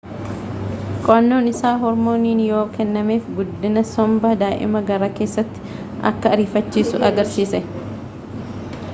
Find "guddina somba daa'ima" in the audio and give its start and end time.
3.39-4.81